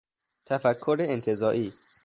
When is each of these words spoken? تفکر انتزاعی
تفکر 0.45 0.97
انتزاعی 0.99 1.73